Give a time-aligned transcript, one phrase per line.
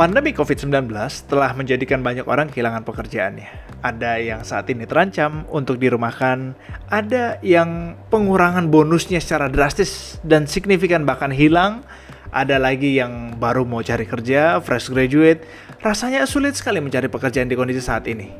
[0.00, 0.96] Pandemi COVID-19
[1.28, 3.76] telah menjadikan banyak orang kehilangan pekerjaannya.
[3.84, 6.56] Ada yang saat ini terancam untuk dirumahkan,
[6.88, 11.84] ada yang pengurangan bonusnya secara drastis dan signifikan bahkan hilang,
[12.32, 15.44] ada lagi yang baru mau cari kerja, fresh graduate,
[15.84, 18.32] rasanya sulit sekali mencari pekerjaan di kondisi saat ini.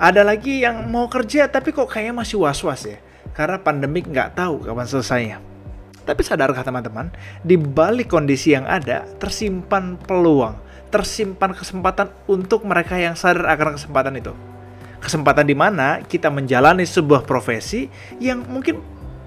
[0.00, 2.96] Ada lagi yang mau kerja tapi kok kayaknya masih was-was ya,
[3.36, 5.36] karena pandemik nggak tahu kapan selesainya.
[6.08, 7.12] Tapi sadarkah teman-teman,
[7.44, 10.61] di balik kondisi yang ada tersimpan peluang,
[10.92, 14.36] tersimpan kesempatan untuk mereka yang sadar akan kesempatan itu.
[15.00, 17.88] Kesempatan di mana kita menjalani sebuah profesi
[18.20, 18.78] yang mungkin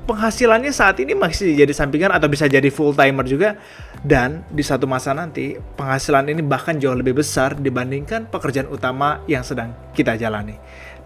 [0.06, 3.58] penghasilannya saat ini masih jadi sampingan atau bisa jadi full timer juga
[4.06, 9.42] dan di satu masa nanti penghasilan ini bahkan jauh lebih besar dibandingkan pekerjaan utama yang
[9.42, 10.56] sedang kita jalani.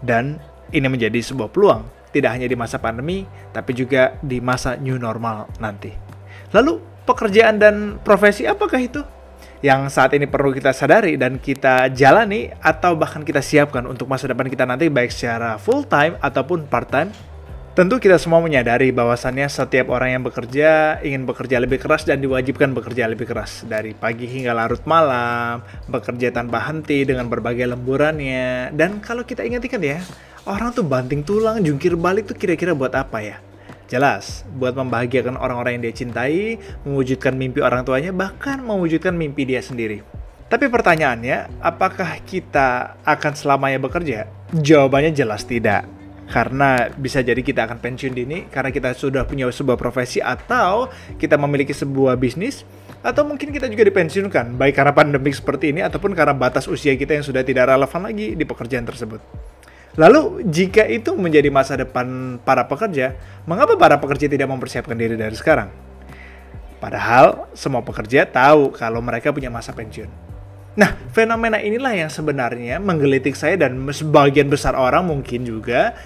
[0.04, 0.36] Dan
[0.70, 1.82] ini menjadi sebuah peluang
[2.12, 5.90] tidak hanya di masa pandemi tapi juga di masa new normal nanti.
[6.52, 9.02] Lalu pekerjaan dan profesi apakah itu?
[9.60, 14.32] Yang saat ini perlu kita sadari dan kita jalani atau bahkan kita siapkan untuk masa
[14.32, 17.12] depan kita nanti baik secara full time ataupun part time.
[17.70, 22.74] Tentu kita semua menyadari bahwasannya setiap orang yang bekerja ingin bekerja lebih keras dan diwajibkan
[22.74, 28.74] bekerja lebih keras dari pagi hingga larut malam, bekerja tanpa henti dengan berbagai lemburannya.
[28.74, 30.02] Dan kalau kita ingat-ingat ya,
[30.50, 33.38] orang tuh banting tulang, jungkir balik tuh kira-kira buat apa ya?
[33.90, 39.58] Jelas, buat membahagiakan orang-orang yang dia cintai, mewujudkan mimpi orang tuanya, bahkan mewujudkan mimpi dia
[39.58, 40.06] sendiri.
[40.46, 44.30] Tapi pertanyaannya, apakah kita akan selamanya bekerja?
[44.54, 45.90] Jawabannya jelas tidak.
[46.30, 50.86] Karena bisa jadi kita akan pensiun dini karena kita sudah punya sebuah profesi atau
[51.18, 52.62] kita memiliki sebuah bisnis
[53.02, 57.18] atau mungkin kita juga dipensiunkan baik karena pandemik seperti ini ataupun karena batas usia kita
[57.18, 59.18] yang sudah tidak relevan lagi di pekerjaan tersebut.
[59.98, 65.34] Lalu jika itu menjadi masa depan para pekerja, mengapa para pekerja tidak mempersiapkan diri dari
[65.34, 65.70] sekarang?
[66.78, 70.08] Padahal semua pekerja tahu kalau mereka punya masa pensiun.
[70.78, 75.98] Nah, fenomena inilah yang sebenarnya menggelitik saya dan sebagian besar orang mungkin juga.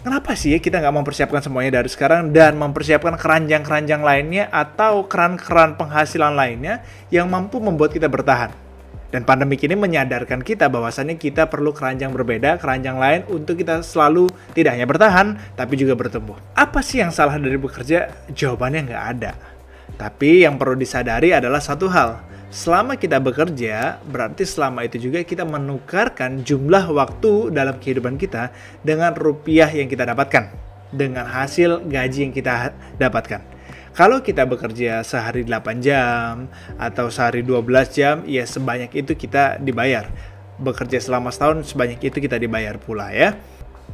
[0.00, 6.32] Kenapa sih kita nggak mempersiapkan semuanya dari sekarang dan mempersiapkan keranjang-keranjang lainnya atau keran-keran penghasilan
[6.32, 6.80] lainnya
[7.12, 8.69] yang mampu membuat kita bertahan?
[9.10, 14.30] Dan pandemi ini menyadarkan kita bahwasannya kita perlu keranjang berbeda, keranjang lain untuk kita selalu
[14.54, 16.38] tidak hanya bertahan, tapi juga bertumbuh.
[16.54, 18.30] Apa sih yang salah dari bekerja?
[18.30, 19.34] Jawabannya nggak ada.
[19.98, 22.22] Tapi yang perlu disadari adalah satu hal.
[22.50, 29.14] Selama kita bekerja, berarti selama itu juga kita menukarkan jumlah waktu dalam kehidupan kita dengan
[29.14, 30.50] rupiah yang kita dapatkan.
[30.90, 33.59] Dengan hasil gaji yang kita dapatkan.
[33.90, 36.46] Kalau kita bekerja sehari 8 jam
[36.78, 40.06] atau sehari 12 jam, ya sebanyak itu kita dibayar.
[40.62, 43.34] Bekerja selama setahun sebanyak itu kita dibayar pula ya.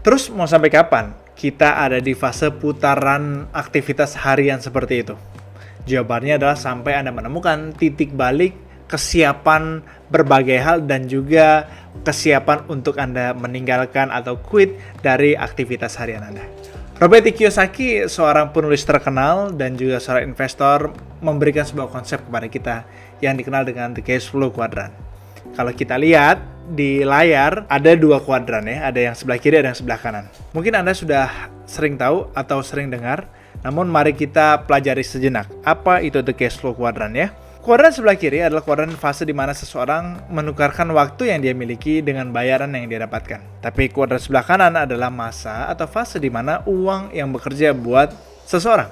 [0.05, 5.15] Terus mau sampai kapan kita ada di fase putaran aktivitas harian seperti itu?
[5.87, 11.67] Jawabannya adalah sampai Anda menemukan titik balik kesiapan berbagai hal dan juga
[12.07, 16.45] kesiapan untuk Anda meninggalkan atau quit dari aktivitas harian Anda.
[16.97, 22.89] Robert Kiyosaki, seorang penulis terkenal dan juga seorang investor, memberikan sebuah konsep kepada kita
[23.21, 24.97] yang dikenal dengan The Cash Flow Quadrant.
[25.53, 26.41] Kalau kita lihat
[26.73, 30.25] di layar ada dua kuadran ya, ada yang sebelah kiri ada yang sebelah kanan.
[30.57, 33.29] Mungkin Anda sudah sering tahu atau sering dengar,
[33.61, 37.29] namun mari kita pelajari sejenak apa itu The Cash Flow Quadrant ya.
[37.67, 42.31] Kuadran sebelah kiri adalah kuadran fase di mana seseorang menukarkan waktu yang dia miliki dengan
[42.31, 43.59] bayaran yang dia dapatkan.
[43.59, 48.15] Tapi kuadran sebelah kanan adalah masa atau fase di mana uang yang bekerja buat
[48.47, 48.87] seseorang.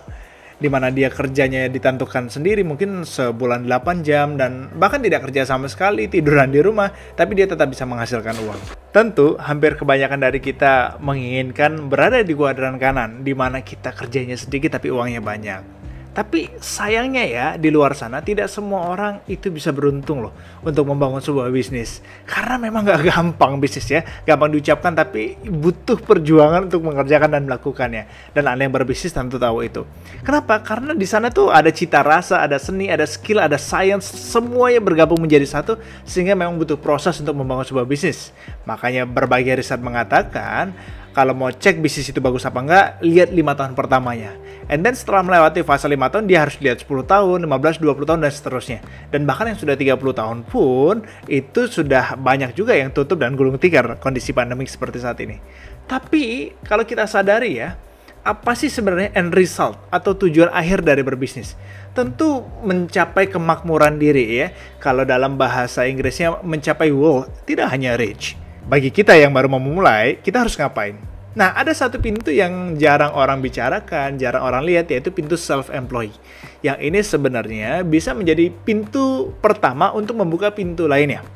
[0.59, 5.71] Di mana dia kerjanya ditentukan sendiri mungkin sebulan 8 jam dan bahkan tidak kerja sama
[5.71, 8.59] sekali, tiduran di rumah, tapi dia tetap bisa menghasilkan uang.
[8.91, 14.75] Tentu, hampir kebanyakan dari kita menginginkan berada di kuadran kanan, di mana kita kerjanya sedikit
[14.75, 15.84] tapi uangnya banyak.
[16.15, 20.31] Tapi sayangnya ya di luar sana tidak semua orang itu bisa beruntung loh
[20.63, 22.07] untuk membangun sebuah bisnis.
[22.23, 28.07] Karena memang gak gampang bisnis ya, gampang diucapkan tapi butuh perjuangan untuk mengerjakan dan melakukannya.
[28.31, 29.83] Dan anda yang berbisnis tentu tahu itu.
[30.23, 30.63] Kenapa?
[30.63, 35.19] Karena di sana tuh ada cita rasa, ada seni, ada skill, ada science, semuanya bergabung
[35.19, 38.31] menjadi satu sehingga memang butuh proses untuk membangun sebuah bisnis.
[38.71, 40.71] Makanya berbagai riset mengatakan
[41.15, 44.35] kalau mau cek bisnis itu bagus apa enggak, lihat lima tahun pertamanya.
[44.67, 48.21] And then setelah melewati fase 5 tahun, dia harus lihat 10 tahun, 15, 20 tahun,
[48.25, 48.81] dan seterusnya.
[49.13, 53.61] Dan bahkan yang sudah 30 tahun pun, itu sudah banyak juga yang tutup dan gulung
[53.61, 55.37] tikar kondisi pandemik seperti saat ini.
[55.85, 57.77] Tapi, kalau kita sadari ya,
[58.25, 61.61] apa sih sebenarnya end result atau tujuan akhir dari berbisnis?
[61.93, 64.49] Tentu mencapai kemakmuran diri ya.
[64.81, 70.41] Kalau dalam bahasa Inggrisnya mencapai wealth, tidak hanya rich bagi kita yang baru memulai, kita
[70.41, 70.97] harus ngapain?
[71.35, 76.15] Nah, ada satu pintu yang jarang orang bicarakan, jarang orang lihat, yaitu pintu self-employed.
[76.63, 81.27] Yang ini sebenarnya bisa menjadi pintu pertama untuk membuka pintu lainnya.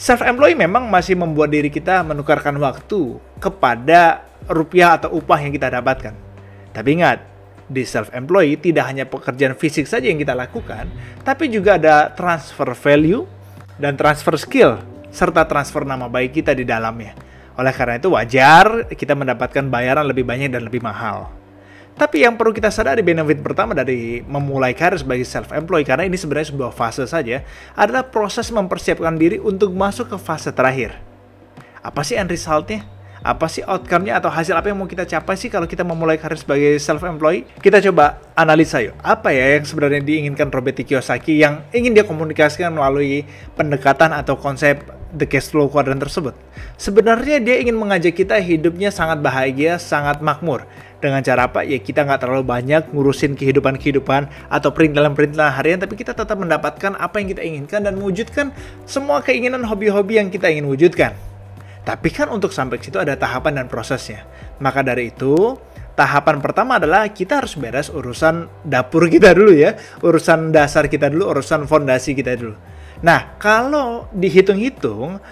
[0.00, 6.16] Self-employed memang masih membuat diri kita menukarkan waktu kepada rupiah atau upah yang kita dapatkan.
[6.72, 7.20] Tapi ingat,
[7.68, 10.88] di self-employed tidak hanya pekerjaan fisik saja yang kita lakukan,
[11.20, 13.28] tapi juga ada transfer value
[13.76, 14.80] dan transfer skill,
[15.12, 17.16] serta transfer nama baik kita di dalamnya.
[17.58, 21.38] Oleh karena itu wajar kita mendapatkan bayaran lebih banyak dan lebih mahal.
[21.98, 26.54] Tapi yang perlu kita sadari benefit pertama dari memulai karir sebagai self-employed karena ini sebenarnya
[26.54, 27.42] sebuah fase saja
[27.74, 30.94] adalah proses mempersiapkan diri untuk masuk ke fase terakhir.
[31.82, 32.86] Apa sih end resultnya?
[33.18, 36.38] Apa sih outcome-nya atau hasil apa yang mau kita capai sih kalau kita memulai karir
[36.38, 37.58] sebagai self-employed?
[37.58, 38.94] Kita coba analisa yuk.
[39.02, 43.26] Apa ya yang sebenarnya diinginkan Robert Kiyosaki yang ingin dia komunikasikan melalui
[43.58, 46.36] pendekatan atau konsep the cash flow quadrant tersebut.
[46.76, 50.68] Sebenarnya dia ingin mengajak kita hidupnya sangat bahagia, sangat makmur.
[50.98, 51.62] Dengan cara apa?
[51.62, 57.22] Ya kita nggak terlalu banyak ngurusin kehidupan-kehidupan atau perintilan-perintilan harian, tapi kita tetap mendapatkan apa
[57.22, 58.50] yang kita inginkan dan mewujudkan
[58.82, 61.14] semua keinginan hobi-hobi yang kita ingin wujudkan.
[61.86, 64.26] Tapi kan untuk sampai ke situ ada tahapan dan prosesnya.
[64.58, 65.54] Maka dari itu,
[65.94, 71.30] tahapan pertama adalah kita harus beres urusan dapur kita dulu ya, urusan dasar kita dulu,
[71.30, 72.58] urusan fondasi kita dulu.
[72.98, 75.22] Nah, kalau dihitung-hitung,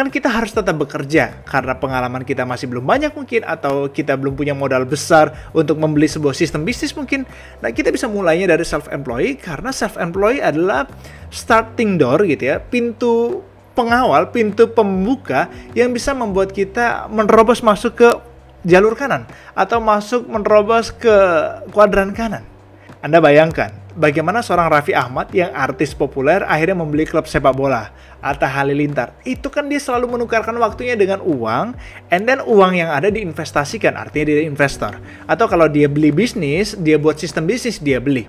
[0.00, 4.32] kan kita harus tetap bekerja karena pengalaman kita masih belum banyak mungkin atau kita belum
[4.32, 7.28] punya modal besar untuk membeli sebuah sistem bisnis mungkin.
[7.60, 10.88] Nah, kita bisa mulainya dari self-employed karena self-employed adalah
[11.28, 13.44] starting door gitu ya, pintu
[13.76, 18.08] pengawal, pintu pembuka yang bisa membuat kita menerobos masuk ke
[18.64, 21.16] jalur kanan atau masuk menerobos ke
[21.76, 22.44] kuadran kanan.
[23.00, 27.92] Anda bayangkan, bagaimana seorang Raffi Ahmad yang artis populer akhirnya membeli klub sepak bola,
[28.24, 29.12] Atta Halilintar.
[29.28, 31.76] Itu kan dia selalu menukarkan waktunya dengan uang,
[32.08, 34.96] and then uang yang ada diinvestasikan, artinya dia investor.
[35.28, 38.24] Atau kalau dia beli bisnis, dia buat sistem bisnis, dia beli.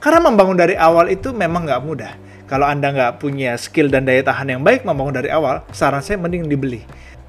[0.00, 2.12] Karena membangun dari awal itu memang nggak mudah.
[2.48, 6.16] Kalau Anda nggak punya skill dan daya tahan yang baik membangun dari awal, saran saya
[6.16, 6.82] mending dibeli.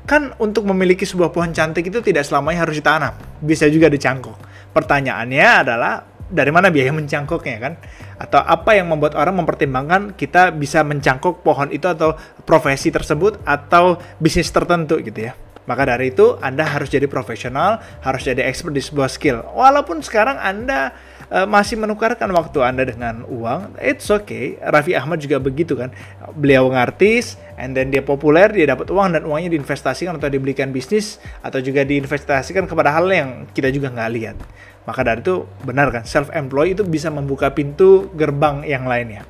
[0.08, 4.34] Kan untuk memiliki sebuah pohon cantik itu tidak selamanya harus ditanam, bisa juga dicangkok.
[4.72, 7.74] Pertanyaannya adalah dari mana biaya mencangkoknya kan?
[8.18, 12.16] Atau apa yang membuat orang mempertimbangkan kita bisa mencangkok pohon itu atau
[12.48, 15.36] profesi tersebut atau bisnis tertentu gitu ya.
[15.69, 19.45] Maka dari itu Anda harus jadi profesional, harus jadi expert di sebuah skill.
[19.54, 20.89] Walaupun sekarang Anda
[21.30, 24.57] uh, masih menukarkan waktu Anda dengan uang, it's okay.
[24.57, 25.94] Raffi Ahmad juga begitu kan.
[26.33, 31.22] Beliau ngartis, and then dia populer, dia dapat uang dan uangnya diinvestasikan atau dibelikan bisnis
[31.45, 34.38] atau juga diinvestasikan kepada hal yang kita juga nggak lihat.
[34.86, 39.24] Maka dari itu benar kan, self-employed itu bisa membuka pintu gerbang yang lainnya.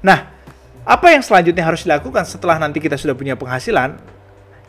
[0.00, 0.32] Nah,
[0.88, 4.00] apa yang selanjutnya harus dilakukan setelah nanti kita sudah punya penghasilan?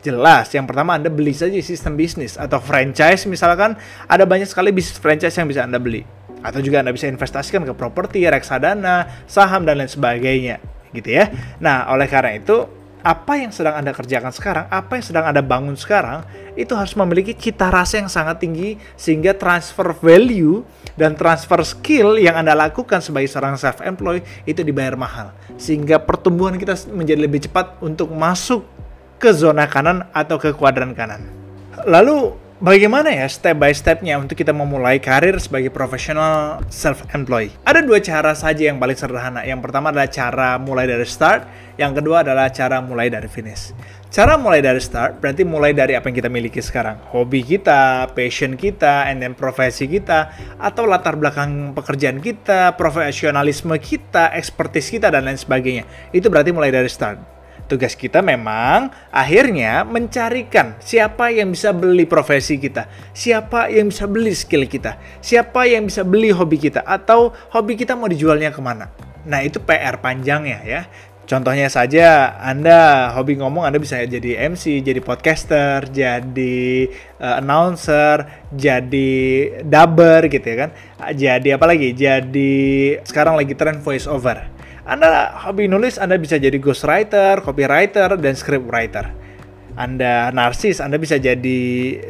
[0.00, 3.76] Jelas, yang pertama Anda beli saja sistem bisnis atau franchise misalkan
[4.08, 6.04] ada banyak sekali bisnis franchise yang bisa Anda beli.
[6.40, 10.60] Atau juga Anda bisa investasikan ke properti, reksadana, saham dan lain sebagainya
[10.96, 11.28] gitu ya.
[11.60, 15.76] Nah, oleh karena itu apa yang sedang Anda kerjakan sekarang, apa yang sedang Anda bangun
[15.76, 16.24] sekarang,
[16.56, 20.64] itu harus memiliki cita rasa yang sangat tinggi sehingga transfer value
[20.96, 25.32] dan transfer skill yang Anda lakukan sebagai seorang self-employed itu dibayar mahal.
[25.56, 28.64] Sehingga pertumbuhan kita menjadi lebih cepat untuk masuk
[29.20, 31.24] ke zona kanan atau ke kuadran kanan.
[31.88, 37.56] Lalu Bagaimana ya step by stepnya untuk kita memulai karir sebagai profesional self-employed?
[37.64, 39.48] Ada dua cara saja yang paling sederhana.
[39.48, 41.48] Yang pertama adalah cara mulai dari start,
[41.80, 43.72] yang kedua adalah cara mulai dari finish.
[44.12, 47.00] Cara mulai dari start berarti mulai dari apa yang kita miliki sekarang.
[47.16, 50.28] Hobi kita, passion kita, and then profesi kita,
[50.60, 55.88] atau latar belakang pekerjaan kita, profesionalisme kita, expertise kita, dan lain sebagainya.
[56.12, 57.39] Itu berarti mulai dari start.
[57.70, 64.34] Tugas kita memang akhirnya mencarikan siapa yang bisa beli profesi kita, siapa yang bisa beli
[64.34, 68.90] skill kita, siapa yang bisa beli hobi kita, atau hobi kita mau dijualnya ke mana.
[69.22, 70.82] Nah itu PR panjangnya ya.
[71.30, 76.90] Contohnya saja Anda hobi ngomong Anda bisa jadi MC, jadi podcaster, jadi
[77.22, 79.14] uh, announcer, jadi
[79.62, 80.70] dubber gitu ya kan.
[81.14, 81.94] Jadi apa lagi?
[81.94, 84.59] Jadi sekarang lagi tren voice over
[84.90, 89.06] anda hobi nulis, Anda bisa jadi ghostwriter, copywriter, dan scriptwriter.
[89.78, 91.60] Anda narsis, Anda bisa jadi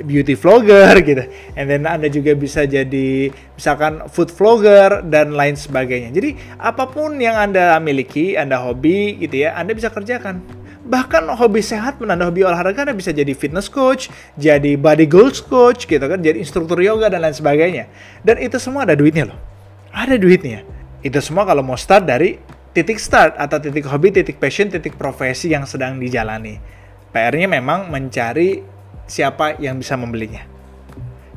[0.01, 1.29] beauty vlogger gitu.
[1.61, 6.09] And then Anda juga bisa jadi misalkan food vlogger dan lain sebagainya.
[6.09, 10.41] Jadi apa pun yang Anda miliki, Anda hobi gitu ya, Anda bisa kerjakan.
[10.81, 14.09] Bahkan hobi sehat pun hobi olahraga Anda bisa jadi fitness coach,
[14.41, 17.93] jadi body goals coach gitu kan, jadi instruktur yoga dan lain sebagainya.
[18.25, 19.39] Dan itu semua ada duitnya loh.
[19.93, 20.65] Ada duitnya.
[21.05, 25.50] Itu semua kalau mau start dari titik start atau titik hobi, titik passion, titik profesi
[25.50, 26.59] yang sedang dijalani.
[27.11, 28.62] PR-nya memang mencari
[29.11, 30.47] siapa yang bisa membelinya.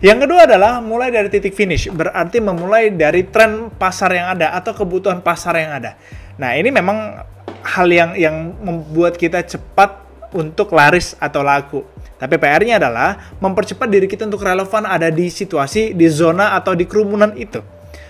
[0.04, 4.76] Yang kedua adalah mulai dari titik finish, berarti memulai dari tren pasar yang ada atau
[4.76, 5.96] kebutuhan pasar yang ada.
[6.36, 7.24] Nah, ini memang
[7.64, 10.04] hal yang yang membuat kita cepat
[10.36, 11.88] untuk laris atau laku.
[12.20, 16.84] Tapi PR-nya adalah mempercepat diri kita untuk relevan ada di situasi, di zona atau di
[16.84, 17.64] kerumunan itu.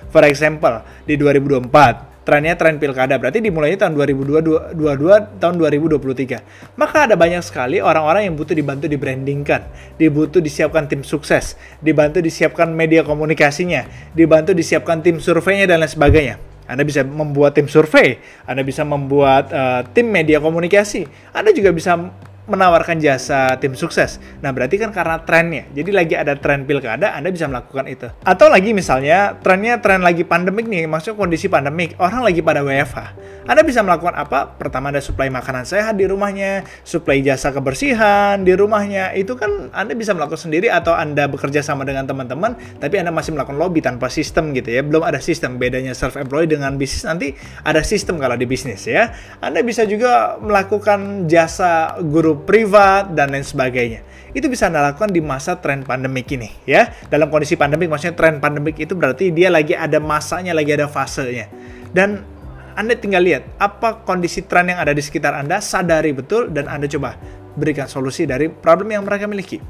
[0.10, 3.20] For example, di 2024, trennya tren pilkada.
[3.20, 8.98] Berarti dimulainya tahun 2022 tahun 2023 maka ada banyak sekali orang-orang yang butuh dibantu di
[8.98, 9.68] brandingkan
[10.00, 16.36] dibutuh disiapkan tim sukses dibantu disiapkan media komunikasinya dibantu disiapkan tim surveinya dan lain sebagainya.
[16.64, 21.04] Anda bisa membuat tim survei, Anda bisa membuat uh, tim media komunikasi,
[21.36, 22.00] Anda juga bisa
[22.44, 24.20] menawarkan jasa tim sukses.
[24.44, 25.64] Nah, berarti kan karena trennya.
[25.72, 28.08] Jadi lagi ada tren pilkada, Anda bisa melakukan itu.
[28.28, 33.00] Atau lagi misalnya trennya tren lagi pandemik nih, maksudnya kondisi pandemik, orang lagi pada WFH.
[33.44, 34.56] Anda bisa melakukan apa?
[34.56, 39.12] Pertama ada suplai makanan sehat di rumahnya, suplai jasa kebersihan di rumahnya.
[39.16, 43.36] Itu kan Anda bisa melakukan sendiri atau Anda bekerja sama dengan teman-teman, tapi Anda masih
[43.36, 44.84] melakukan lobby tanpa sistem gitu ya.
[44.84, 45.60] Belum ada sistem.
[45.60, 47.36] Bedanya self-employed dengan bisnis nanti
[47.68, 49.12] ada sistem kalau di bisnis ya.
[49.44, 52.00] Anda bisa juga melakukan jasa
[52.34, 54.02] guru privat, dan lain sebagainya.
[54.34, 56.90] Itu bisa Anda lakukan di masa tren pandemik ini ya.
[57.06, 61.54] Dalam kondisi pandemik maksudnya tren pandemik itu berarti dia lagi ada masanya, lagi ada fasenya.
[61.94, 62.26] Dan
[62.74, 66.90] Anda tinggal lihat apa kondisi tren yang ada di sekitar Anda, sadari betul dan Anda
[66.90, 67.14] coba
[67.54, 69.62] berikan solusi dari problem yang mereka miliki.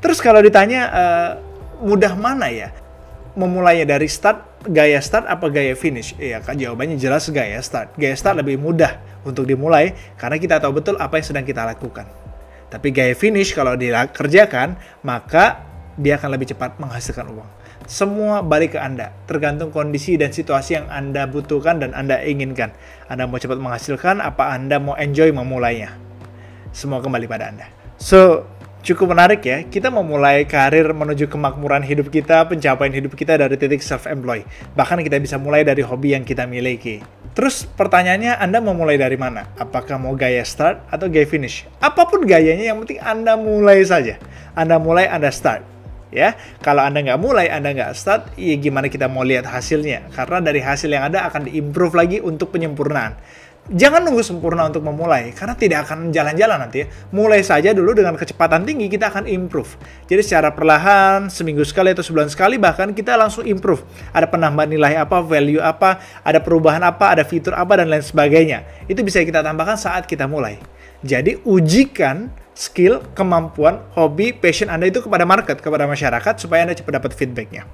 [0.00, 1.30] Terus kalau ditanya uh,
[1.84, 2.72] mudah mana ya?
[3.36, 6.14] Memulainya dari start, gaya start apa gaya finish?
[6.18, 7.98] Iya kan jawabannya jelas gaya start.
[7.98, 12.06] Gaya start lebih mudah untuk dimulai karena kita tahu betul apa yang sedang kita lakukan.
[12.72, 15.60] Tapi gaya finish kalau dikerjakan, maka
[16.00, 17.50] dia akan lebih cepat menghasilkan uang.
[17.84, 22.72] Semua balik ke Anda, tergantung kondisi dan situasi yang Anda butuhkan dan Anda inginkan.
[23.12, 25.92] Anda mau cepat menghasilkan, apa Anda mau enjoy memulainya.
[26.72, 27.68] Semua kembali pada Anda.
[28.00, 28.48] So,
[28.82, 29.62] cukup menarik ya.
[29.64, 34.44] Kita memulai karir menuju kemakmuran hidup kita, pencapaian hidup kita dari titik self-employed.
[34.74, 37.00] Bahkan kita bisa mulai dari hobi yang kita miliki.
[37.32, 39.48] Terus pertanyaannya Anda mau mulai dari mana?
[39.56, 41.64] Apakah mau gaya start atau gaya finish?
[41.80, 44.20] Apa pun gayanya yang penting Anda mulai saja.
[44.52, 45.64] Anda mulai, Anda start.
[46.12, 50.12] Ya, kalau Anda nggak mulai, Anda nggak start, ya gimana kita mau lihat hasilnya?
[50.12, 53.16] Karena dari hasil yang ada akan diimprove lagi untuk penyempurnaan
[53.70, 56.86] jangan nunggu sempurna untuk memulai karena tidak akan jalan-jalan nanti ya.
[57.14, 59.78] Mulai saja dulu dengan kecepatan tinggi kita akan improve.
[60.10, 63.86] Jadi secara perlahan seminggu sekali atau sebulan sekali bahkan kita langsung improve.
[64.10, 68.66] Ada penambahan nilai apa, value apa, ada perubahan apa, ada fitur apa dan lain sebagainya.
[68.90, 70.58] Itu bisa kita tambahkan saat kita mulai.
[71.02, 77.02] Jadi ujikan skill, kemampuan, hobi, passion Anda itu kepada market, kepada masyarakat supaya Anda cepat
[77.02, 77.66] dapat feedbacknya.